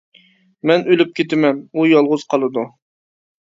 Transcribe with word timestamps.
مەن 0.71 0.85
ئۆلۈپ 0.93 1.11
كېتىمەن، 1.21 1.61
ئۇ 1.77 1.87
يالغۇز 1.95 2.27
قالىدۇ. 2.35 2.69